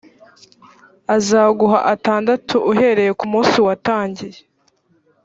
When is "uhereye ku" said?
2.71-3.25